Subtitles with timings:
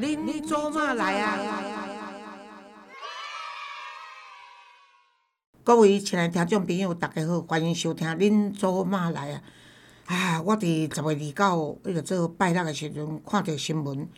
[0.00, 1.36] 恁做嘛来啊？
[5.64, 9.42] 各位亲爱听众朋友，大家好，欢迎收听《恁做嘛来啊》。
[10.14, 14.08] 啊，我伫十月二九迄个做拜六的时阵，看到新闻，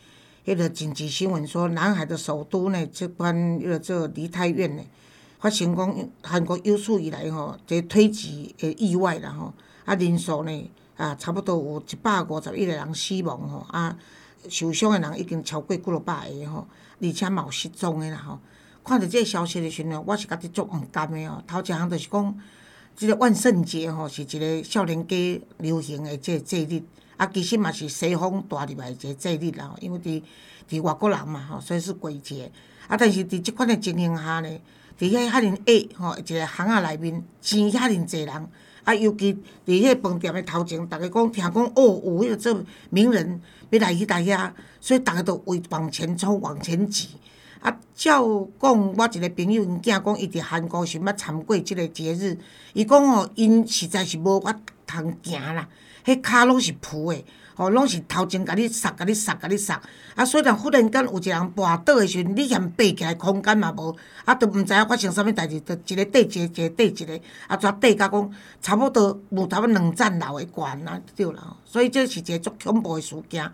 [0.44, 4.82] 迄个紧急新闻说，南海的首都呢，即款迄个做梨泰院呢，
[5.38, 9.54] 发生讲韩国有史以来吼，这推挤的意外啦吼，
[9.86, 13.96] 啊人数呢啊，差不多有一百五十一个人死亡吼，啊。
[14.48, 16.66] 受伤的人已经超过几落百个吼，
[17.00, 18.38] 而且嘛有失踪的啦吼。
[18.82, 21.42] 看到即个消息的时阵，我是家己足毋甘的哦。
[21.46, 22.38] 头一项就是讲，
[22.96, 26.82] 即个万圣节吼是一个少年家流行的即节日，
[27.16, 29.74] 啊，其实嘛是西方带入来一个节日啦。
[29.80, 30.22] 因为伫
[30.68, 32.50] 伫外国人嘛吼，所以是鬼节。
[32.88, 34.48] 啊，但是伫即款的情形下呢，
[34.98, 38.48] 伫遐遐尼矮吼，一个巷仔内面挤遐尼济人。
[38.82, 47.08] 啊，尤其伫迄饭店的头前，逐个讲听讲哦，有迄个做名人要来去大遐，所以逐个都为往前冲、往前挤。
[47.60, 52.38] 啊，照讲，我一个朋友因囝讲，伊伫韩国想要参过即个节日，
[52.72, 55.68] 伊讲哦，因实在是无法通行啦，
[56.04, 57.22] 迄骹拢是浮的。
[57.60, 59.78] 哦，拢是头前甲你杀，甲你杀，甲你杀。
[60.14, 63.94] 啊，虽然忽然间有一个人跋倒的时阵，你嫌爬起来空间嘛无，
[64.24, 71.54] 啊，都毋知影发生啥物代志，就一个缀一个，一个缀一个，啊，跩缀甲讲差不多有差不多两层楼的悬啊，对啦。
[71.66, 73.52] 所以这是一个足恐怖的事件。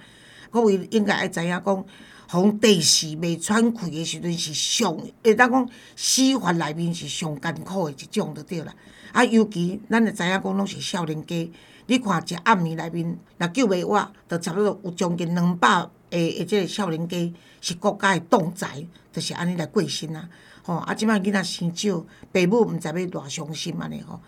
[0.52, 1.84] 各位应该爱知影讲，
[2.28, 8.72] 从地势未喘气的时阵是上，会当讲死法内面是上艰苦的一种，就对啦。
[9.10, 11.50] 啊，尤其咱会知影讲，拢是少年家。
[11.86, 20.28] 你看一暗暝内面，若救袂活，着差不多有将近两百个诶，即个少年家是国家诶栋宅，着是安尼来过身啊！
[20.64, 24.20] 吼，啊，即摆囡仔生少，爸母毋知要偌伤心安尼吼。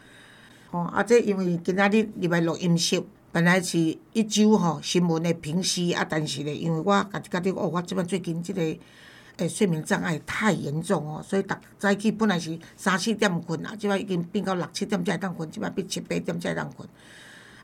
[0.71, 3.79] 吼，啊，这因为今仔日入来录音室，本来是
[4.13, 8.63] 一周吼新闻诶平息啊，但是咧，因为我家己觉得哦，我即摆最近即个
[9.39, 16.89] 诶睡眠障碍太严重哦，所以逐早起本来是三四点困啊，即摆已经变到六七点才会当困，即摆变七八点才会当困。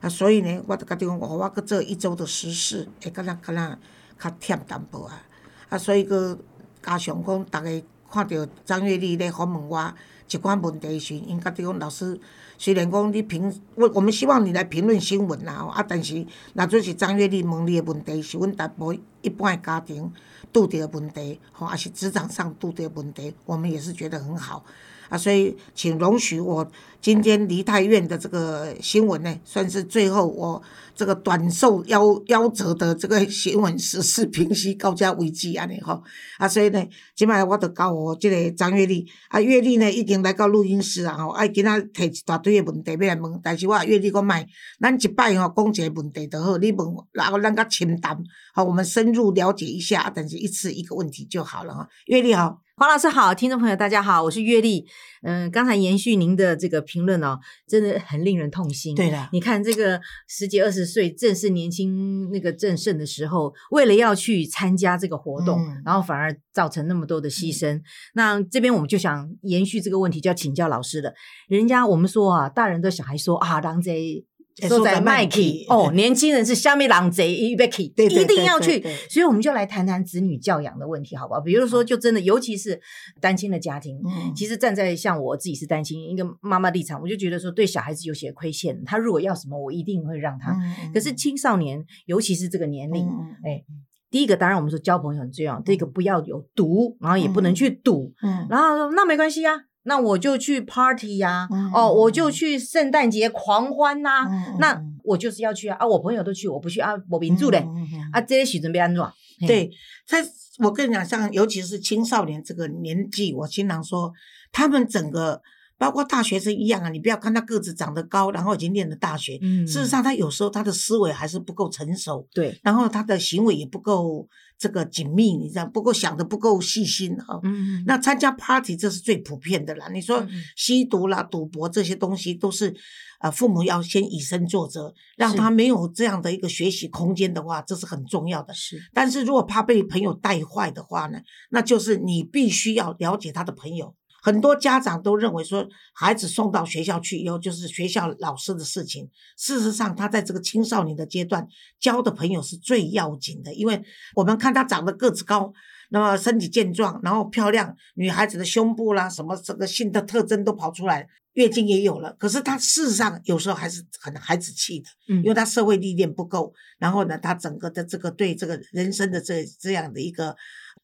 [0.01, 3.77] 啊，所以呢，我著家己讲，我去做一周的实事，会敢若敢若
[4.19, 5.21] 较忝淡薄啊。
[5.69, 6.37] 啊，所以佫
[6.81, 9.93] 加上讲，逐个看到张月丽咧访问我
[10.29, 12.19] 一寡问题时，因家己讲老师，
[12.57, 20.11] 虽然讲你评，我我们希望你来评论新闻啦，啊，但是若做是张月丽问你的问题，是阮大部一般的家庭
[20.53, 24.63] 拄着问题，吼，也是职场上拄着问题，我们也是觉得很好。
[25.09, 26.69] 啊，所以请容许我
[27.01, 30.61] 今天梨泰院的这个新闻呢，算是最后我
[30.95, 36.01] 这个短寿夭夭折的这个新闻时事平息高家危机安尼吼。
[36.39, 36.83] 啊，所以呢，
[37.15, 44.47] 今摆我著交我即个张月丽，啊，月丽呢已经来到录音室啊吼，啊，今仔提一大堆的问题要来问，但是我月丽讲卖，
[44.79, 48.17] 咱一摆吼讲一个问题就好，你问，然后咱较清淡，
[48.53, 51.87] 好，我们深入了解一下，但是一次一个问题就好了哈。
[52.07, 52.61] 月丽好。
[52.77, 54.85] 黄老师好，听众朋友大家好，我是月丽。
[55.21, 58.93] 嗯，刚才延续您的这个评论哦，真的很令人痛心。
[58.93, 67.79] 对的，你看这个十几二十岁正是年轻那个正盛的时候，为了要去参加这个活动，然后反而造成那么多的牺牲。
[68.13, 71.13] 那这边我们就想延续这个问题，就要请教老师了。
[71.47, 74.25] 人家我们说啊，大人对小孩说啊，狼贼。
[74.69, 81.41] 都在麦去哦，年轻人是虾米狼贼一别去，一定要去，所以我们就来谈谈子女教养的问题，好不好？
[81.41, 82.79] 比如说，就真的，尤其是
[83.19, 83.99] 单亲的家庭，
[84.33, 90.57] 其实站在像我自己是单亲一个妈妈立场，我就觉得说，对小孩子有些亏欠，他如果要什么，我一定会让他。
[90.93, 93.05] 可是青少年，尤其是这个年龄，
[93.43, 93.61] 哎，
[94.09, 98.47] 第一个当然我们说交朋友很重要，第一个不要有毒，然后也不能去赌，嗯。
[98.49, 99.65] 然后那没关系呀。
[99.85, 104.27] 那我就去 party 呀，哦，我就去圣诞节狂欢呐。
[104.59, 107.65] 那我就是要去啊，啊，我朋友都去，我不去啊，我民住嘞。
[108.11, 109.11] 啊，这些许准备安装。
[109.47, 109.69] 对，
[110.07, 110.17] 他
[110.59, 114.11] 我跟你讲，像尤其是青少年这个年纪，我经常说，
[114.51, 115.41] 他们整个
[115.77, 119.37] 包括大学生一样啊，你不要看他个子长得高，然后已经念了大学，
[119.67, 124.27] 事实上他有时候他的思维还是不够成熟，对，然后他的行为也不够。
[124.57, 127.37] 这个紧密，你知道不够想的不够细心哈。
[127.43, 129.89] 嗯那参加 party 这是最普遍的啦。
[129.89, 130.25] 你说
[130.55, 132.73] 吸毒啦、赌博这些东西，都是
[133.19, 138.53] 啊，父母要先以身作则，让他没有这样的一个学习空间的话，这是很重要的。
[138.53, 138.81] 是。
[138.93, 141.19] 但是如果怕被朋友带坏的话呢，
[141.49, 143.93] 那就是你必须要了解他的朋友。
[144.25, 149.07] 很多家长都认为说，孩子送到学校去以后就是学校老师的事情。
[149.37, 151.47] 事实上，他在这个青少年的阶段
[151.79, 153.79] 交的朋友是最要紧的，因为
[154.15, 155.53] 我们看他长得个子高，
[155.91, 162.11] 那么身体健壮，然后漂亮，女孩子的胸部啦，什么这个性的特征都跑出来，月经也有了。
[162.17, 170.35] 可是他事实上有时候还是很孩子气的，嗯因为他社会历练不够，然后呢，他整个的这个对这个人生的这这样的一个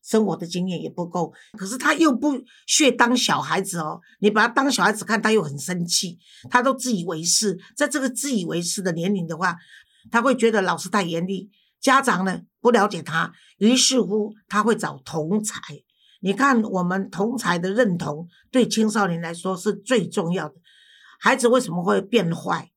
[0.04, 1.34] 生活的经验也不够。
[1.58, 6.18] 可是他又不屑当小孩子哦，你把他当小孩子看，他又很生气，
[6.50, 7.60] 他都自以为是。
[7.76, 9.56] 在这个自以为是的年龄的话，
[10.10, 15.60] 他会觉得老师太严厉，家长呢不了解他，于是乎他会找同才。
[16.22, 20.56] 你看，我们同才的认同对青少年来说是最重要的。
[21.20, 22.71] 孩子为什么会变坏？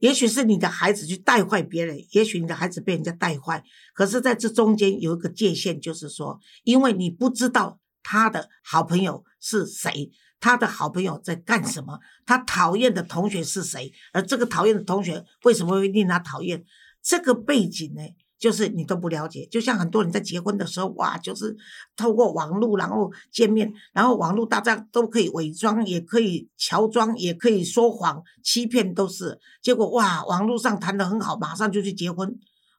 [0.00, 3.62] 也许是你的孩子去带坏别人，也许你的孩子被人家带坏。
[3.94, 10.10] 可是，在这中间有一个界限，就是说，因为你不知道他的好朋友是谁，
[10.40, 16.64] 他的好朋友在干什么，他讨厌的同学是谁，而这个讨厌的同学为什么会令他讨厌？
[17.02, 18.02] 这个背景呢，
[18.40, 19.46] 就是你都不了解。
[19.48, 21.56] 就像很多人在结婚的时候，哇，就是
[21.94, 29.38] 透过网络然后见面，然后网络大家都可以伪装，也可以乔装，也可以说谎、欺骗，都是。
[29.62, 32.36] 结果哇，网络上谈得很好，马上就去结婚，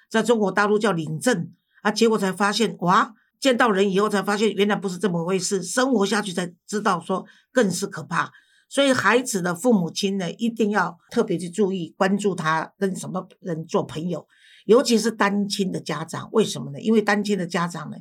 [0.10, 1.54] 在中国大陆叫领证
[1.84, 3.14] 啊，结果才发现哇。
[3.40, 5.64] 见到人以后才发现，原来不是这么回事。
[5.64, 8.32] 生活下去才知道，说更是可怕。
[8.70, 14.28] 所以孩子的父母亲呢，一定要特别去注意，关注他跟什么人做朋友，
[14.66, 16.30] 尤其是单亲的家长。
[16.32, 16.80] 为什么呢？
[16.80, 17.98] 因为单亲的家长呢，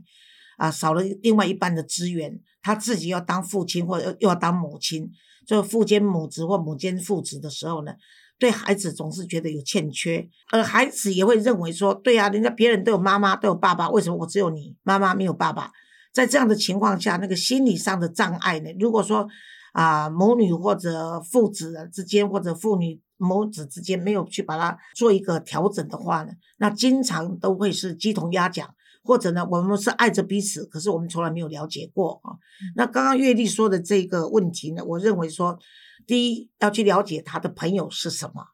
[0.57, 5.11] 啊，少了另外一半的资源，他自己要当父亲或者又要当母亲，
[5.47, 7.93] 就父兼母职或母兼父职的时候呢，
[8.39, 15.71] 对孩子总是觉得有欠缺，而孩子也会认为说，对啊，人家别人都有妈妈都有爸爸，为什么我只有你妈妈没有爸爸？
[16.13, 19.29] 在这样的情况下，那个心理上的障碍呢，如果说
[19.73, 28.75] 啊母女或者父子之间或者父女母子之间没有去把它做一个调整的话呢，那经常都会是鸡同鸭讲。
[29.03, 32.37] 或者呢，我们是爱着彼此，可是我们从来没有了解过啊。
[32.77, 35.59] 那刚刚月丽说的这个问题呢，我认为说，
[36.07, 38.45] 第一要去了解他的朋友是什么，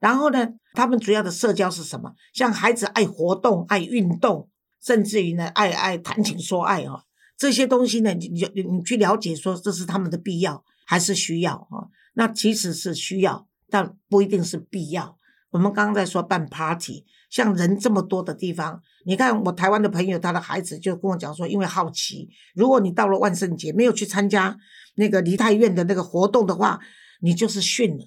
[0.00, 2.14] 然后呢，他们主要的社交是什么？
[2.32, 4.48] 像孩子爱活动、爱运动，
[4.82, 7.04] 甚至于呢，爱爱谈情说爱啊，
[7.36, 11.92] 这些东西呢，你你你去了解说这是他们的必要还是需要啊？
[12.14, 15.18] 那其实是需要，但不一定是必要。
[15.50, 24.56] 我们刚刚在说办 party，像人这么多的地方，你看我台湾的朋友，他的孩子就跟我讲说，因为好奇，如果你到了万圣节没有去参加
[24.96, 26.80] 那个梨泰院的那个活动的话，
[27.20, 28.04] 你就是逊了。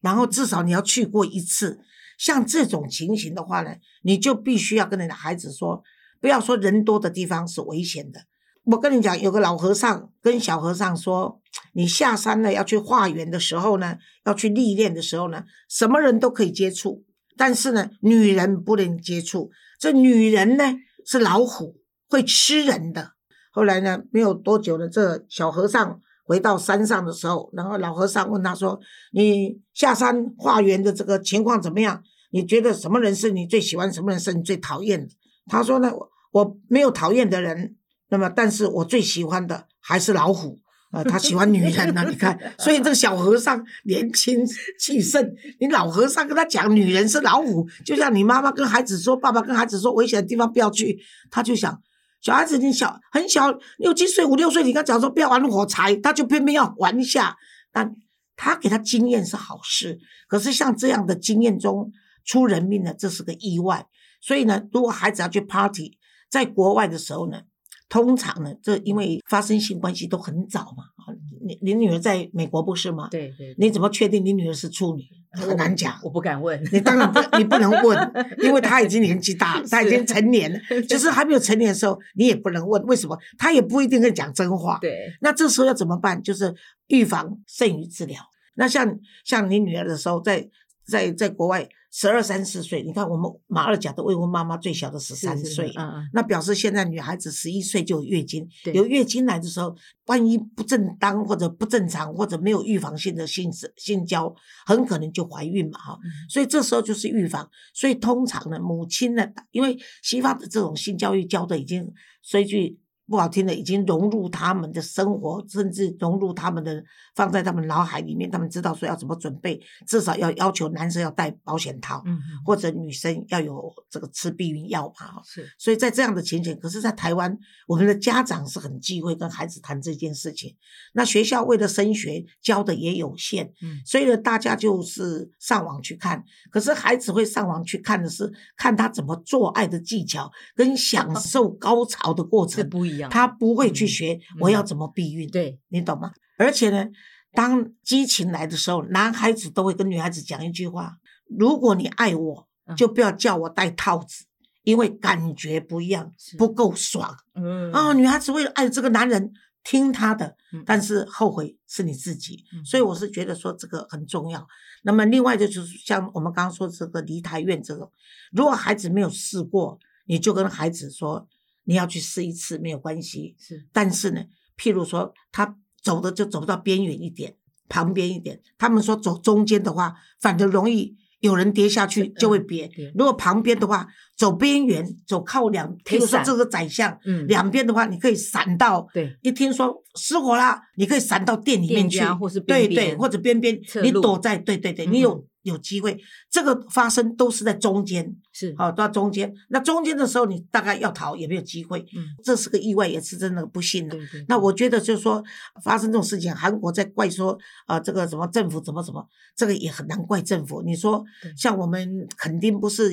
[0.00, 1.80] 然后至少你要去过一次。
[2.18, 5.82] 像这种情形的话呢，你就必须要跟你的孩子说，
[6.20, 8.20] 不要说人多的地方是危险的。
[8.64, 11.40] 我跟你讲，有个老和尚跟小和尚说，
[11.72, 17.04] 你下山呢要去化缘的时候呢，要去历练的时候呢，什么人都可以接触，
[17.36, 19.50] 但是呢，女人不能接触。
[19.78, 20.64] 这女人呢
[21.04, 21.76] 是老虎，
[22.08, 23.12] 会吃人的。
[23.50, 28.80] 后来呢，没有多久呢，这小和尚回到山上的时候，然后老和尚问他说
[29.12, 32.02] ：“你下山化缘的这个情况怎么样？
[32.30, 35.12] 你觉得什么人是你最喜欢，什么人是你最讨厌的？”
[35.48, 35.90] 他说呢
[36.32, 37.76] ：“我没有讨厌的人。”
[38.08, 40.60] 那么，但是我最喜欢的还是老虎，
[40.92, 44.46] 啊，他喜欢女人呢、你看，所以这个小和尚年轻
[44.78, 51.00] 气盛，你老和尚跟他讲女人是老虎，就像你妈妈跟孩子说，爸爸跟孩子说危险的地方不要去，
[51.30, 51.80] 他就想，
[52.20, 57.36] 小孩子你小很小六七岁五六岁，你跟他讲说不要玩火柴，他就偏偏要玩一下，
[57.72, 57.90] 那
[58.36, 59.98] 他给他经验是好事，
[60.28, 61.90] 可是像这样的经验中
[62.26, 63.86] 出人命的，这是个意外，
[64.20, 65.96] 所以呢，如果孩子要去 party，
[66.28, 67.44] 在国外的时候呢。
[67.92, 71.12] 通常呢，这因为发生性关系都很早嘛，啊，
[71.46, 73.06] 你你女儿在美国不是吗？
[73.10, 75.04] 对对，你怎么确定你女儿是处女？
[75.32, 75.98] 很难讲。
[76.02, 76.58] 我不敢问。
[76.72, 80.58] 你当然不，你不能问， 因为她已经年纪大，她已经成年了。
[80.88, 83.18] 就是还没有成年的时候，你也不能问，为什么？
[83.36, 84.78] 她也不一定会讲真话。
[84.80, 86.22] 对，那这时候要怎么办？
[86.22, 86.54] 就是
[86.86, 88.18] 预防胜于治疗。
[88.54, 90.48] 那像像你女儿的时候，在
[90.86, 95.70] 在在国外十二三四岁，你看我们马二甲的未婚妈妈最小的十三岁，
[96.14, 104.34] 那表示现在女孩子十一岁就有月经，有月经来的时候，万一不正当或者不正常或者没有预防性的性性交，
[104.64, 105.98] 很可能就怀孕嘛哈。
[106.02, 107.46] 嗯所以这时候就是预防。
[107.74, 116.82] 所以通常呢，母亲呢，因为西方的这种性教育教的已经说一句不好听的，已经融入他们的生活，甚至融入他们的
[117.14, 122.02] 放在他们脑海里面，他们知道说要怎么准备，至少要要求男生要带保险套，
[122.44, 125.22] 或者女生要有这个吃避孕药嘛哈。
[125.24, 130.56] 是所以在这样的情景，可是，在台湾，我们的家长是很忌讳跟孩子谈这件事情。
[130.94, 136.24] 那学校为了升学，教的也有限，嗯所以呢，大家就是上网去看。
[136.50, 142.62] 可是孩子会上网去看的是看他怎么做爱的技巧，跟享受高潮的过程。
[142.70, 146.12] 不一一样，他不会去嗯学我要怎么避孕，对，你懂吗？
[146.38, 146.88] 而且呢，
[147.32, 150.96] 当激情来的时候，男孩子都会跟女孩子讲一句话：
[151.28, 152.76] 如果你爱我，嗯。
[152.76, 154.24] 就不要叫我戴套子，
[154.62, 157.16] 因为感觉不一样，不够爽。
[157.34, 157.72] 嗯。
[157.72, 159.32] 啊、女孩子为了爱这个男人，
[159.64, 162.44] 听他的嗯，但是后悔是你自己。
[162.52, 162.64] 嗯。
[162.64, 164.46] 所以我是觉得说这个很重要。
[164.84, 167.90] 那么另外就是像我们刚刚说这个离台院这种，
[168.32, 171.28] 如果孩子没有试过，你就跟孩子说
[171.64, 173.34] 你要去试一次没有关系。
[173.38, 174.22] 是但是呢，
[174.56, 177.34] 譬如说他走的就走到边缘一点，
[177.68, 178.40] 旁边一点。
[178.58, 182.68] 他们说走中间的话，反正容易有人跌下去嗯就会别。
[182.68, 188.88] 对如果旁边的话，走边缘，走靠两，譬如说这个宰相，嗯两边的话，你可以闪到。
[188.92, 195.98] 对一听说失火啦，你可以闪到店里面去，或是边对边对，或者边边你躲在对对对，嗯你有有机会。
[196.30, 199.32] 这个发生都是在中间，是好、到中间。
[199.48, 201.80] 那中间的时候，你大概要逃也没有机会。
[201.96, 203.96] 嗯这是个意外，也是真的不幸的。
[203.96, 205.22] 对对，那我觉得就是说，
[205.62, 209.06] 发生这种事情，韩国在怪说啊、这个什么政府怎么怎么，
[209.36, 210.62] 这个也很难怪政府。
[210.62, 211.04] 你说
[211.36, 212.90] 像我们肯定不是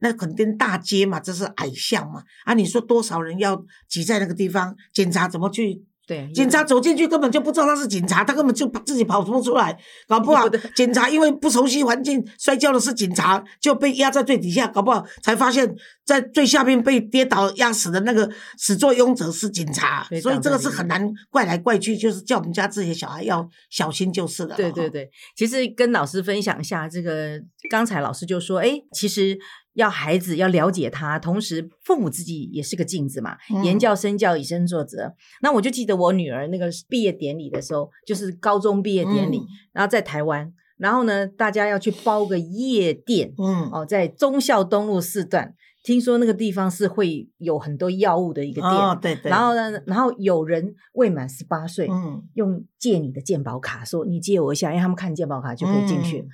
[0.00, 5.84] 那肯定大街嘛，这是矮巷嘛，啊，你说多少人要挤在那个地方，警察怎么去？
[6.08, 10.58] 对警察走进去根本就不知道他是警察，他根本就自己跑不出来，搞不好的。
[10.74, 24.50] 警察因为不熟悉环境，摔跤的是警察，就被压在最底下，搞不好才发现，在最下面被跌倒压死的那个始作俑者是警察，所以这个是很难怪来怪去，就是叫我们家自己的小孩要小心就是了。
[24.50, 27.38] 哈，对对对，其实跟老师分享一下，这个
[27.68, 29.38] 刚才老师就说，哎，其实
[29.78, 35.14] 要孩子要了解他，同时父母自己也是个镜子嘛，言嗯教身教，以身作则。
[35.40, 45.54] 那我就记得我女儿那个毕业典礼的时候，就是高中毕业典礼，嗯然后在台湾，然后呢，大家要去包个夜店，嗯，哦，在忠孝东路四段，
[45.84, 48.72] 听说那个地方是会有很多药物的一个店。
[48.72, 56.18] 哦，对对，然后呢，然后有人未满十八岁，嗯，用借你的健保卡，说你借我一下，因为他们看健保卡就可以进去。
[56.18, 56.28] 嗯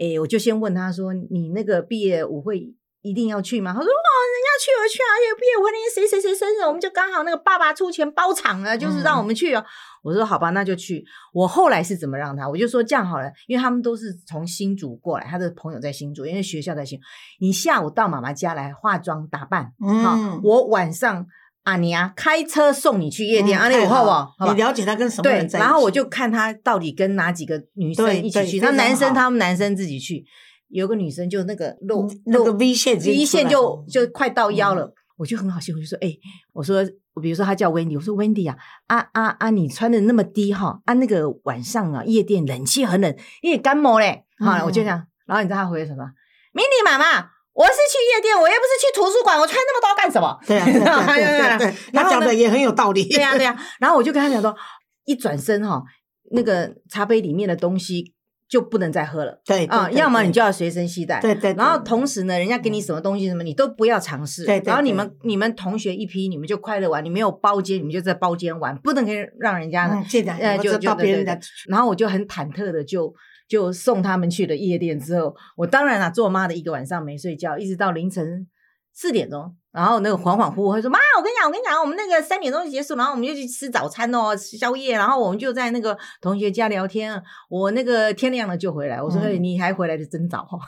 [0.00, 9.62] 诶，我就先问他说：“你那个毕业舞会一定要去吗？”他说：“哦，人家去我去啊，而且毕业舞会那天谁谁谁生日，我们就刚好那个爸爸出钱包场了，就是让我们去哦。
[10.02, 11.04] 我说：“好吧，那就去。”
[11.34, 12.48] 我后来是怎么让他？
[12.48, 17.04] 我就说这样好了，因为他们都是从新竹过来，他的朋友在新竹，因为学校在新竹。
[17.40, 21.26] 你下午到妈妈家来化妆打扮，好、嗯我晚上
[21.62, 25.66] 啊你啊开车送你去夜店，啊你太有好不你了解他跟什么对人，在一起？
[25.66, 30.24] 然后我就看他到底跟哪几个女生一起去，那男生他们男生自己去，
[30.68, 34.76] 有个女生就那个露嗯那个 V 线 V 线就就快到腰嗯。
[34.76, 36.08] 了，我就很好笑，我就说，哎、
[36.54, 36.82] 我说，
[37.20, 44.64] 比如说他叫 Wendy，我说 Wendy 啊，啊啊啊，你穿的那么低哈，啊那个晚上啊夜店冷气很冷，你也感冒嘞，好了，嗯。
[44.64, 46.04] 我就这样，然后你知道他回什么
[46.54, 50.38] ？Mindy 妈妈，我是去夜店，我又不是去图书馆，我穿那么多干什么？
[50.46, 50.64] 对啊，
[51.14, 53.08] 对对对啊 对，然后呢他讲的也很有道理。
[53.08, 54.54] 对呀、对呀、然后我就跟他讲说，
[55.04, 55.82] 一转身哈、
[56.32, 58.14] 那个茶杯里面的东西
[58.48, 61.20] 就不能再喝了对啊，要么你就要随身携带。
[61.20, 64.44] 对对，然后同时呢，人家给你什么东西什么，你都不要尝试。
[64.44, 70.02] 对对对然后你们你们同学一批，你们就快乐玩，你没有包间，你们就在包间玩，不能给让人家呢。
[70.02, 73.12] 嗯，呃，就就对对对别人的，然后我就很忐忑的就
[73.50, 78.46] 就送他们去了夜店之后，我当然啦，做妈的一个晚上没睡觉，一直到凌晨
[78.92, 90.58] 四点钟，然后那个恍恍惚惚会说妈，我跟你讲，我跟你讲，我们那个三点钟就结束，然后我们就去吃早餐哦，吃宵夜，然后我们就在那个同学家聊天，我那个天亮了就回来，我说、你还回来的真早哦，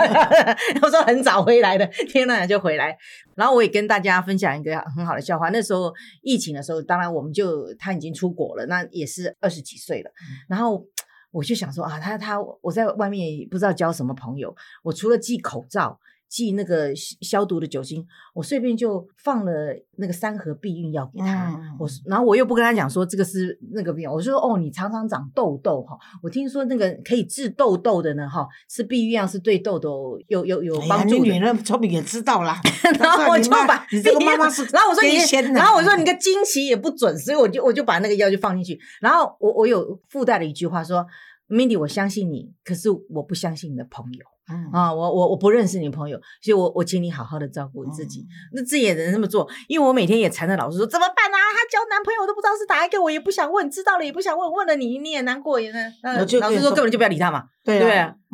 [0.82, 2.96] 我说很早回来的，天亮了就回来，
[3.34, 5.50] 然后我也跟大家分享一个很好的笑话。
[5.50, 5.92] 那时候
[6.22, 10.10] 疫情的时候，当然我们就他已经出国了，那也是二十几岁了。
[10.48, 10.84] 然后
[11.30, 15.98] 我就想说啊，他他我在外面也不知道交什么朋友，我除了寄口罩。
[16.28, 18.04] 寄那个消消毒的酒精，
[18.34, 19.52] 我顺便就放了
[19.96, 21.50] 那个三盒避孕药给他。
[21.50, 31.32] 嗯我然后我又不跟他讲说这个是那个病，我说哦，你常常长痘痘哈，我听说那个可以治痘痘的呢哈，吃避孕药是对痘痘有有有帮助的。
[31.32, 32.60] 女人聪明也知道啦。
[32.98, 35.16] 然后我就把你这个妈妈是然后我说你
[35.52, 38.78] 然后我说你个经期也不准，所以我就我就把那个药就放进去。
[39.00, 41.06] 然后我我有附带了一句话说
[41.48, 48.24] ，Mindy，我相信你，可是我不相信你的朋友嗯啊，我我我不认识你朋友，所以我我请你好好的照顾你自己。
[48.52, 51.38] 那自己也能这么做，因为我每天也缠着老师说怎么办啊？
[51.56, 55.78] 他交男朋友我都不知道是哪一个，我也不想问，知道了也不想问，问了你你也难过，也呢。
[56.02, 57.44] 呃我就跟你说老师说根本就不要理他嘛。
[57.64, 57.88] 对对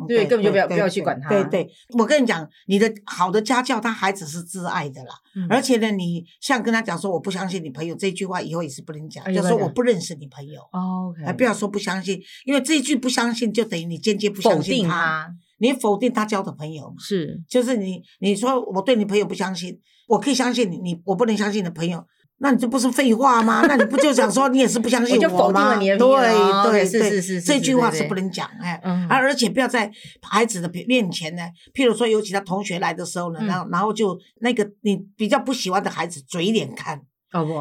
[0.07, 1.67] 对根本就不要不要去管他对对，
[1.97, 5.15] 我跟你讲，你的好的家教，他孩子是自爱的啦。
[5.35, 10.61] 嗯而且呢，你像跟他讲说我不相信你朋友这句话，以后也是不能讲，就说我不认识你朋友。
[10.71, 16.95] 哦 OK，哎，不要说不相信，因为这一句不相信，就等于你间接不相信他你否定他交的朋友嘛。
[16.99, 22.05] 是就是你，你说我对你朋友不相信，我可以相信你，你我不能相信你的朋友，
[22.39, 23.63] 那你这不是废话吗？
[23.65, 25.79] 那你不就想说你也是不相信我就否定了吗？
[25.79, 25.97] 对
[26.71, 29.89] 对是对，是是是这句话是不能讲哎，嗯而而且不要在
[30.21, 31.43] 孩子的面前呢，
[31.73, 37.01] 譬如说有其他同学来的时候呢，嗯然后然后就那个你比较不喜欢的孩子嘴脸看，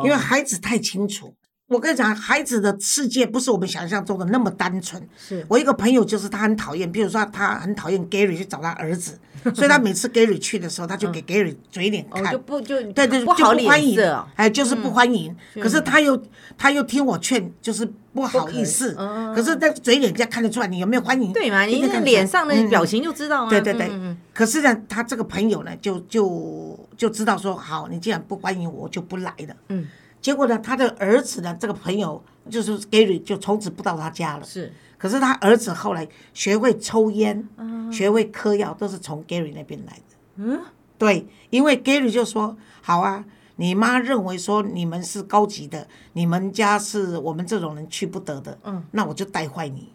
[0.05, 1.35] 因为孩子太清楚。
[1.73, 5.03] 我跟你讲，孩子的世界不是我们想象中的那么单纯。
[5.17, 9.19] 是我一个朋友就是他很讨厌，比如说他很讨厌 Gary 去找他儿子，
[9.55, 12.33] 所以他每次 Gary 去的时候，他就给 Gary 嘴脸哦看。
[12.33, 13.99] 就不就对对，不好欢迎
[14.37, 15.35] 哎，就是不欢迎。
[15.61, 16.21] 可是他又
[16.59, 18.95] 他又听我劝，就是不好意思。
[18.99, 21.33] 嗯可是那嘴脸人家看得出来你有没有欢迎？
[21.33, 21.63] 对嘛？
[21.63, 23.51] 你那一定看得出来脸上的嗯表情就知道啊。
[23.51, 23.91] 对对对
[24.35, 29.57] 可是呢，他这个朋友呢，就就就知道说，好，你既然不欢迎我，我就不来了。
[29.69, 29.87] 嗯，
[30.23, 34.45] 结果呢，他的儿子呢，这个朋友就是 Gary，就从此不到他家了。
[34.45, 40.17] 是可是他儿子后来学会抽烟，嗯学会嗑药，都是从 Gary 那边来的。
[40.37, 40.61] 嗯，
[40.97, 43.25] 对，因为 Gary 就说：“好啊，
[43.57, 49.93] 你妈认为说你们是高级的，你们家是我们这种人去不得的，嗯，那我就带坏你。”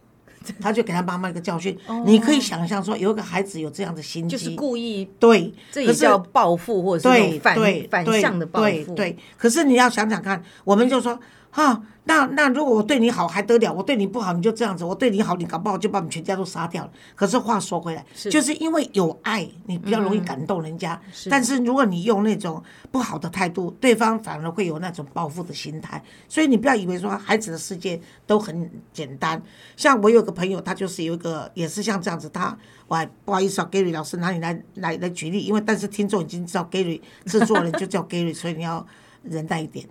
[0.61, 1.77] 他就给他妈妈一个教训。
[2.05, 7.57] 你可以想象说，有一个孩子有这样的心机，哦就是故意，对，这也叫报复，或者是反
[7.89, 8.65] 反向的报复。
[8.65, 11.19] 对对，可是你要想想看，我们就说
[11.57, 13.73] 哈，那那如果我对你好还得了？
[13.73, 16.91] 我对你不好你就这样子，我对你好你搞不好就把我们全家都杀掉了。
[17.15, 21.01] 可是话说回来，就是因为有爱，你比较容易感动人家。
[21.31, 25.99] 但是如果你用那种不好的态度，对方反而会有那种报复的心态。
[26.29, 29.41] 所以你不要以为说孩子的世界都很简单。
[29.75, 32.55] 像我有个朋友，他就是有一个也是像这样子，他
[32.87, 38.85] 我还不好意思啊，Gary 老师拿你来来来举例，因为但是听众已经知道 Gary 制作人就叫 Gary，所以你要
[39.23, 39.83] 忍耐一点。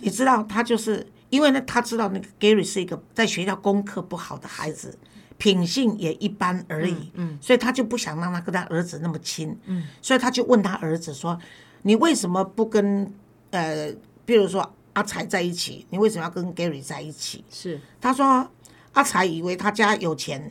[0.00, 4.96] 你知道他就是因为呢，他知道那个 Gary 是一个在学校功课不好的孩子，
[5.36, 11.38] 品性也一般而已，嗯，所以他就不想让他跟他儿子那么亲，嗯，所以他就问他儿子说
[11.82, 13.12] ：“你为什么不跟
[13.50, 13.92] 呃，
[14.24, 15.86] 比如说阿才在一起？
[15.90, 17.80] 你为什么要跟 Gary 在一起？”是。
[18.00, 18.48] 他说
[18.92, 20.50] 阿才以为他家有钱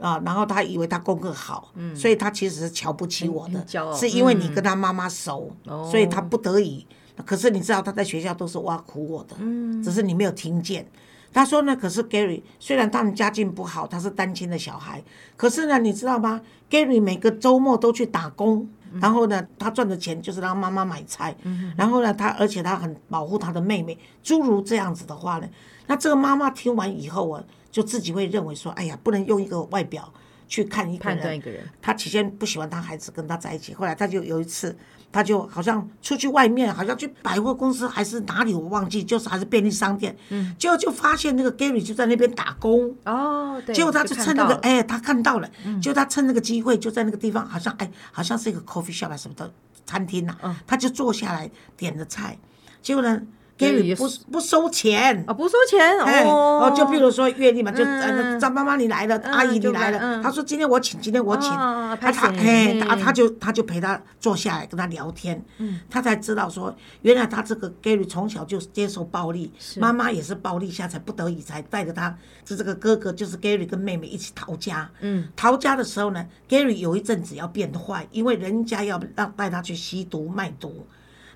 [0.00, 3.64] 啊，然后他以为他功课好，所以他其实是瞧不起我的
[3.96, 5.88] 是因为你跟他妈妈熟，哦。
[5.90, 6.86] 所以他不得已。
[7.24, 9.36] 可是你知道他在学校都是挖苦我的，
[9.82, 10.86] 只是你没有听见。
[11.32, 15.02] 他说呢，可是 Gary 虽然他们家境不好，他是单亲的小孩，
[15.36, 18.66] 可是呢，你知道吗？Gary 每个周末都去打工，
[18.98, 21.36] 然后呢，他赚的钱就是让妈妈买菜，
[21.76, 25.46] 然后呢，他而且他很保护他的妹妹，诸如这样子的话呢，
[25.86, 30.10] 那这个妈妈听完以后啊，就自己会认为说，哎呀，不能用一个外表
[30.48, 31.40] 去看一个人判断一。
[31.40, 34.74] 个人，他起先不喜欢他孩子跟他在一起，后来他就有一次，
[35.10, 45.48] 他就好像出去外面，好像去百货公司还是哪里，我忘记，就是还是便利商店，嗯，结果就发现那个 Gary 就在那边打工，哦，对，结果他就趁那个，哎，他看到了，
[45.80, 49.50] 结果他趁那个机会就在那个地方，好像哎，好像是一个 coffee shop 啊什么的
[49.86, 52.38] 餐厅呐、他就坐下来点的菜，
[52.82, 53.22] 结果呢也
[53.58, 56.62] ，Gary 不不收钱，啊，不收钱哎，哦。
[56.62, 58.00] 哦，就比如说月历嘛，就嗯。
[58.00, 60.22] 呃张妈妈你来了，阿姨你来了，嗯。
[60.22, 62.80] 他说今天我请，今天我请，哦他他哎，嗯。
[62.80, 65.42] 他他就他就陪他坐下来跟他聊天，
[65.90, 80.86] 他才知道说，原来他这个 Gary 从小就接受暴力，妈妈也是暴力下才不得已才带着他，是这个哥哥就是 Gary 跟妹妹一起逃家，嗯，逃家的时候呢，Gary 有一阵子要变坏，因为人家要让带他去吸毒卖毒，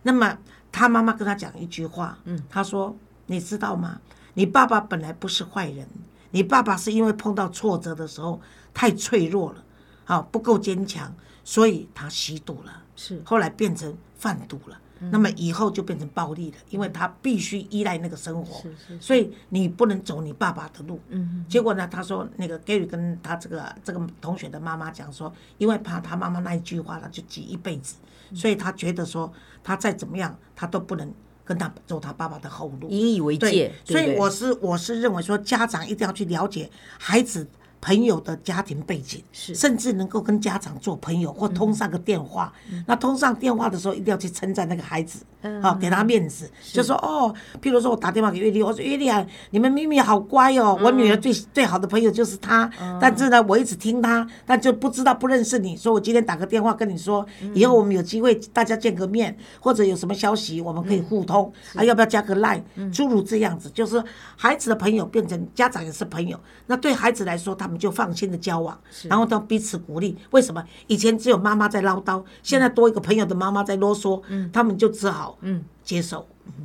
[0.03, 0.39] 那么
[0.83, 4.01] 他妈妈跟他讲一句话，嗯，他说：“你知道吗？
[4.35, 5.87] 你爸爸本来不是坏人，
[6.33, 8.41] 你爸爸是因为碰到挫折的时候
[8.75, 9.65] 太脆弱了，
[10.07, 11.15] 啊，不够坚强，
[11.45, 14.77] 所以他吸毒了，是后来变成贩毒了。”
[15.11, 18.63] 那么以后就变成暴力了，因为他必须依赖那个生活，
[19.01, 21.01] 所以你不能走你爸爸的路。
[21.09, 27.97] 嗯结果呢，他说那个 Gary 跟他这个这个同学的妈妈讲说，因为怕他妈妈那一句话，他就记一辈子，
[28.35, 29.33] 所以他觉得说
[29.65, 31.13] 他再怎么样，他都不能
[31.45, 32.89] 跟他走他爸爸的后路。
[32.89, 37.47] 引以为戒对，，所以我是我是认为说，家长一定要去了解孩子
[37.83, 39.55] 朋友的家庭背景，是。
[39.55, 42.53] 甚至能够跟家长做朋友或通上个电话。
[42.87, 45.19] 那通上电话的时候，一定要去称赞那个孩子，
[45.61, 64.01] 啊，给他面子，就说哦，譬如说我打电话给月丽，我说月丽啊，你们咪咪好乖哦，我女儿最最好的朋友就是她，但是呢，我一直听她，但就不知道不认识你，所以我今天打个电话跟你说，以后我们有机会大家见个面，或者有什么消息我们可以互通，啊，要不要加个 line，诸如这样子，就是
[64.37, 70.17] 孩子的朋友变成家长也是朋友，那对孩子来说，他们就放心的交往，然后都彼此鼓励。
[70.31, 70.63] 为什么？
[70.87, 75.65] 以前只有妈妈在唠叨，现在多一个朋友的妈妈在啰嗦，他们就只好嗯。
[75.83, 76.25] 接受。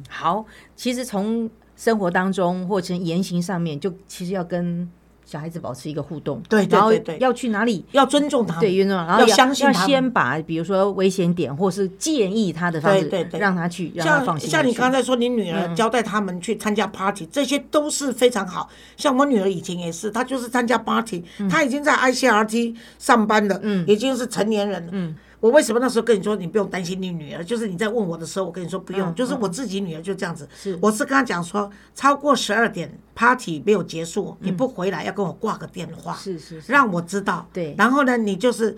[0.10, 4.88] 好，其实从生活当中或者言行上面，就其实要跟
[5.28, 7.18] 小孩子保持一个互动，对对然后对对。
[7.20, 7.84] 要去哪里。
[7.92, 9.88] 要尊重他，对，运动，然后要相信他们。
[9.90, 13.40] 先把比如说危险点或是建议他的方式，对对对。
[13.42, 15.62] 让他去，让他放像像你刚才说，你女嗯。
[15.70, 18.70] 儿交代他们去参加 party，、这些都是非常好。
[18.96, 23.86] 像我女儿以前也是，她就是参加 party，、她嗯已经在 ICRT 上班了，嗯。
[23.86, 24.90] 已经是成年人了。
[24.94, 27.44] 嗯我为什么那时候跟你说你不用担心你女儿？
[27.44, 30.48] 就是你在问我的时候，我跟你说不用，嗯就是我自己女儿就这样子。
[30.56, 37.48] 是我是跟她讲说，超过十二点 party 没有结束，嗯你不回来要跟我挂个电话，是是是，让我知道。
[37.54, 38.76] 对然后呢，你就是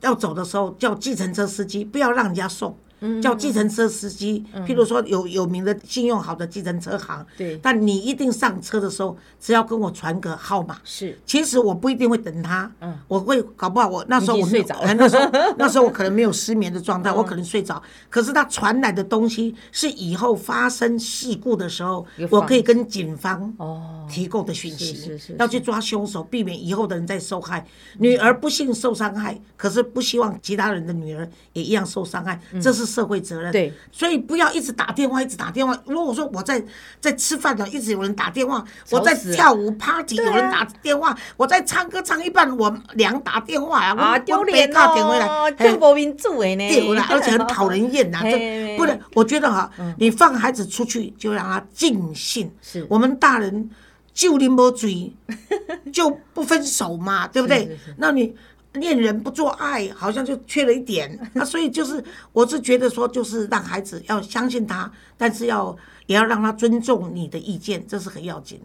[0.00, 2.76] 要走的时候叫计程车司机，不要让人家送。
[3.04, 7.58] 嗯叫计程车司机，譬如说有有名的信用好的计程车行，对。
[7.62, 10.78] 但你一定上车的时候，只要跟我传个号码。
[10.84, 11.18] 是。
[11.26, 12.98] 其实我不一定会等他，嗯。
[13.06, 14.88] 我会搞不好我那时候我睡着了。
[14.88, 17.82] 呃 那时候 那时候我可能没有失眠的状态，我可能睡着。
[18.08, 27.66] 可是他传来的东西是以后发生事故的时候，我可以跟警方哦，提供的讯息，是是是要去抓凶手，避免以后的人再受害。
[27.98, 33.50] 女儿不幸受伤害，可是不希望其他人的女儿也一样受伤害，这是社会责任。
[33.50, 35.76] 嗯对，所以不要一直打电话，一直打电话。
[35.86, 36.62] 如果说我在
[37.00, 48.98] 在吃饭呢，一直有人打电话，我在跳舞 party 有人打电话，我在唱歌唱一半，我娘打电话呀，啊，我丢脸打电话来哦，嘿这无民主的呢，对啦，而且很讨人厌呐， 嘿这不能。
[49.14, 52.50] 我觉得哈，你放孩子出去就让他尽兴。
[52.62, 53.70] 是我们大人
[54.12, 55.12] 就你没嘴，
[55.92, 57.76] 就不分手嘛，对不对？
[57.98, 58.34] 那你
[58.74, 61.18] 恋人不做爱，好像就缺了一点。
[61.32, 68.60] 那 所以就是，我是觉得说，就是让孩子要相信他，但是要也要让他尊重你的意见，这是很要紧。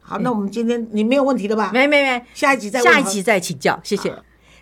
[0.00, 1.70] 好，那我们今天你没有问题了吧？
[1.72, 4.14] 没没没，下一集再问下一集再请教，谢谢。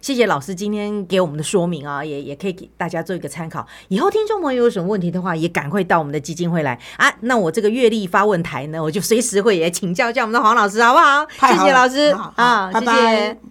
[0.02, 3.66] 谢谢老师今天给我们的说明啊，也也可以给大家做一个参考。
[3.88, 7.12] 以后听众朋友有什么问题的话，也赶快到我们的基金会来啊。
[7.20, 11.26] 那我这个月历发问台呢，我就随时会也请教一下我们的黄老师，好不好？
[11.28, 12.32] 谢谢老师好
[12.72, 13.49] 拜谢谢拜。